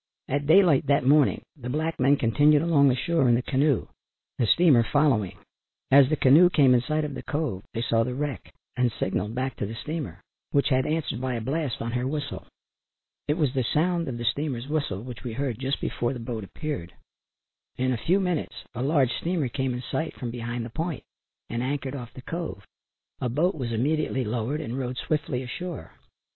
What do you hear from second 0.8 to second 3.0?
that morning the black men continued along the